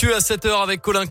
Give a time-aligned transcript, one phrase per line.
[0.00, 1.06] Tu as 7h avec Colin.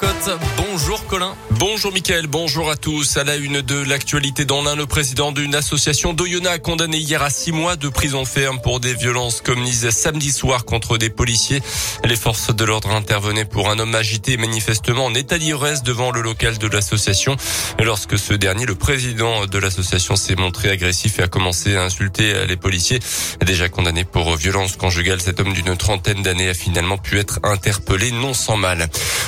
[0.56, 1.36] Bonjour Colin.
[1.60, 3.18] Bonjour Mickaël, bonjour à tous.
[3.18, 7.22] À la une de l'actualité dans l'un, le président d'une association d'Oyonnax a condamné hier
[7.22, 11.62] à six mois de prison ferme pour des violences commises samedi soir contre des policiers.
[12.06, 16.22] Les forces de l'ordre intervenaient pour un homme agité manifestement en état d'ivresse devant le
[16.22, 17.36] local de l'association.
[17.84, 22.46] Lorsque ce dernier, le président de l'association, s'est montré agressif et a commencé à insulter
[22.46, 23.00] les policiers.
[23.46, 28.12] Déjà condamné pour violence conjugale, cet homme d'une trentaine d'années a finalement pu être interpellé
[28.12, 28.77] non sans mal.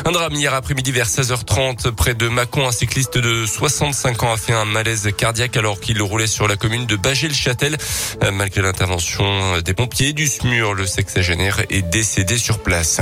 [0.06, 2.68] Un drame hier après-midi vers 16h30 près de Mâcon.
[2.68, 6.56] Un cycliste de 65 ans a fait un malaise cardiaque alors qu'il roulait sur la
[6.56, 7.78] commune de Bagé-le-Châtel.
[8.24, 13.02] Euh, malgré l'intervention des pompiers du SMUR, le sexagénaire est décédé sur place.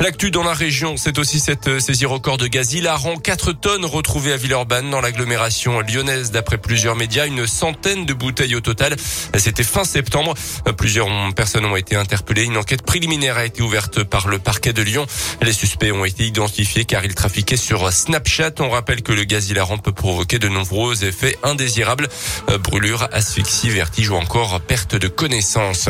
[0.00, 3.16] L'actu dans la région, c'est aussi cette saisie record de gaz hilarant.
[3.16, 6.30] 4 tonnes retrouvées à Villeurbanne dans l'agglomération lyonnaise.
[6.30, 8.96] D'après plusieurs médias, une centaine de bouteilles au total.
[9.36, 10.34] C'était fin septembre.
[10.76, 12.44] Plusieurs personnes ont été interpellées.
[12.44, 15.06] Une enquête préliminaire a été ouverte par le parquet de Lyon.
[15.42, 18.52] Les suspects ont été identifiés car ils trafiquaient sur Snapchat.
[18.60, 22.08] On rappelle que le gaz hilarant peut provoquer de nombreux effets indésirables,
[22.50, 25.88] euh, brûlures, asphyxie, vertige ou encore perte de connaissance.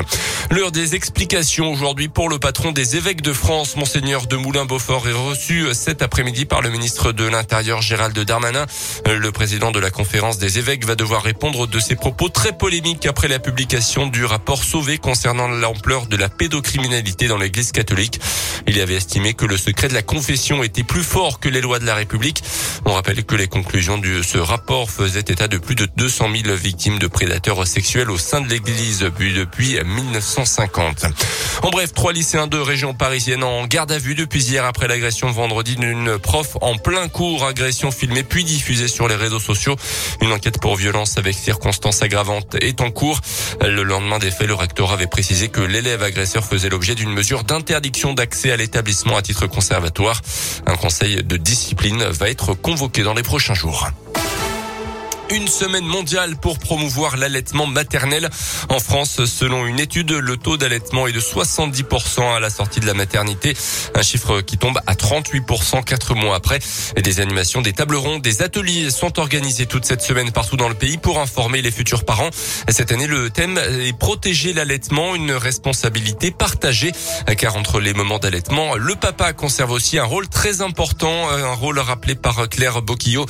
[0.50, 5.12] L'heure des explications aujourd'hui pour le patron des évêques de France, monseigneur de Moulin-Beaufort, est
[5.12, 8.66] reçu cet après-midi par le ministre de l'Intérieur Gérald Darmanin.
[9.06, 13.06] Le président de la conférence des évêques va devoir répondre de ses propos très polémiques
[13.06, 18.20] après la publication du rapport Sauvé concernant l'ampleur de la pédocriminalité dans l'église catholique.
[18.66, 21.78] Il avait estimé que le secret de la confession était plus fort que les lois
[21.78, 22.42] de la République.
[22.84, 26.54] On rappelle que les conclusions de ce rapport faisaient état de plus de 200 000
[26.56, 31.06] victimes de prédateurs sexuels au sein de l'église depuis 1950.
[31.62, 35.30] En bref, trois lycéens de région parisienne en garde à vue depuis hier après l'agression
[35.30, 37.44] vendredi d'une prof en plein cours.
[37.44, 39.76] Agression filmée puis diffusée sur les réseaux sociaux.
[40.22, 43.20] Une enquête pour violence avec circonstances aggravantes est en cours.
[43.60, 47.44] Le lendemain des faits, le recteur avait précisé que l'élève agresseur faisait l'objet d'une mesure
[47.44, 50.20] d'interdiction d'accès à l'établissement à titre conservatoire.
[50.66, 53.88] Un conseil de discipline va être convoqué dans les prochains jours
[55.30, 58.28] une semaine mondiale pour promouvoir l'allaitement maternel.
[58.68, 62.86] En France, selon une étude, le taux d'allaitement est de 70% à la sortie de
[62.86, 63.56] la maternité,
[63.94, 66.58] un chiffre qui tombe à 38% quatre mois après.
[67.02, 70.74] Des animations, des tables rondes, des ateliers sont organisés toute cette semaine partout dans le
[70.74, 72.30] pays pour informer les futurs parents.
[72.68, 76.92] Cette année, le thème est protéger l'allaitement, une responsabilité partagée,
[77.38, 81.78] car entre les moments d'allaitement, le papa conserve aussi un rôle très important, un rôle
[81.78, 83.26] rappelé par Claire Boquillot,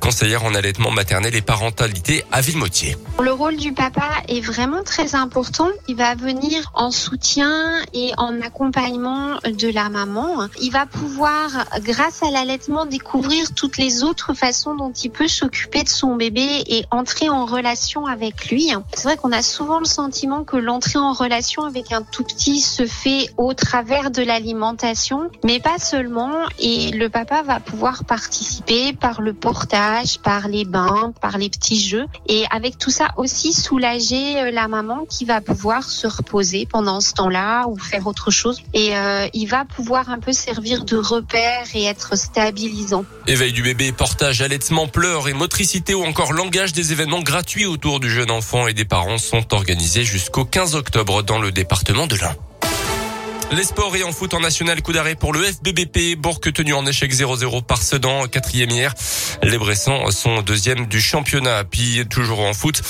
[0.00, 2.96] conseillère en allaitement maternel parentalité à Villemotier.
[3.20, 5.68] Le rôle du papa est vraiment très important.
[5.88, 7.50] Il va venir en soutien
[7.92, 10.48] et en accompagnement de la maman.
[10.60, 11.50] Il va pouvoir,
[11.80, 16.64] grâce à l'allaitement, découvrir toutes les autres façons dont il peut s'occuper de son bébé
[16.66, 18.72] et entrer en relation avec lui.
[18.94, 22.60] C'est vrai qu'on a souvent le sentiment que l'entrée en relation avec un tout petit
[22.60, 26.32] se fait au travers de l'alimentation, mais pas seulement.
[26.58, 31.80] Et le papa va pouvoir participer par le portage, par les bains, par les petits
[31.80, 36.66] jeux et avec tout ça aussi soulager euh, la maman qui va pouvoir se reposer
[36.66, 40.84] pendant ce temps-là ou faire autre chose et euh, il va pouvoir un peu servir
[40.84, 43.04] de repère et être stabilisant.
[43.26, 48.00] Éveil du bébé, portage, allaitement, pleurs et motricité ou encore langage des événements gratuits autour
[48.00, 52.16] du jeune enfant et des parents sont organisés jusqu'au 15 octobre dans le département de
[52.16, 52.34] l'Ain.
[53.52, 56.16] Les sports et en foot en national, coup d'arrêt pour le FBBP.
[56.16, 58.94] Bourg tenu en échec 0-0 par Sedan, quatrième hier.
[59.42, 61.64] Les Bressans sont deuxième du championnat.
[61.64, 62.80] Puis toujours en foot,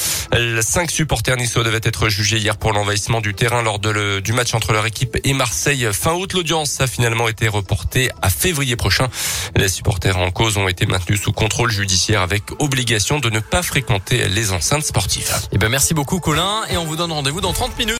[0.60, 4.74] cinq supporters niçois devaient être jugés hier pour l'envahissement du terrain lors du match entre
[4.74, 5.88] leur équipe et Marseille.
[5.92, 9.08] Fin août, l'audience a finalement été reportée à février prochain.
[9.56, 13.62] Les supporters en cause ont été maintenus sous contrôle judiciaire avec obligation de ne pas
[13.62, 15.34] fréquenter les enceintes sportives.
[15.52, 17.88] Eh ben merci beaucoup Colin et on vous donne rendez-vous dans 30 minutes.